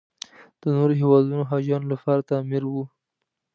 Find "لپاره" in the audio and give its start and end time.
1.93-2.27